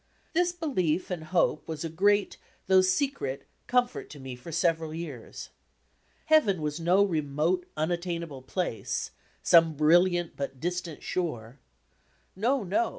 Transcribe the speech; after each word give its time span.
This 0.33 0.51
belief 0.51 1.11
and 1.11 1.25
hope 1.25 1.67
was 1.67 1.85
a 1.85 1.87
great, 1.89 2.37
though 2.65 2.81
secret, 2.81 3.45
comfort 3.67 4.09
to 4.09 4.19
me 4.19 4.35
for 4.35 4.51
several 4.51 4.95
years. 4.95 5.49
Heaven 6.25 6.59
was 6.63 6.79
no 6.79 7.03
remote, 7.03 7.67
unattainable 7.77 8.41
place 8.41 9.11
"some 9.43 9.77
bril 9.77 10.05
liant 10.09 10.31
but 10.35 10.59
distant 10.59 11.03
shore." 11.03 11.59
No, 12.35 12.63
no! 12.63 12.89